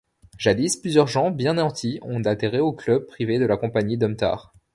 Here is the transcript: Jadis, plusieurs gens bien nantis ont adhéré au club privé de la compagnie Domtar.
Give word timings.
Jadis, 0.39 0.77
plusieurs 0.77 1.05
gens 1.05 1.29
bien 1.29 1.53
nantis 1.53 1.99
ont 2.01 2.23
adhéré 2.23 2.59
au 2.59 2.73
club 2.73 3.05
privé 3.05 3.37
de 3.37 3.45
la 3.45 3.55
compagnie 3.55 3.99
Domtar. 3.99 4.51